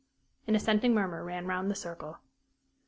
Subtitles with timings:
[0.47, 2.17] An assenting murmur ran round the circle.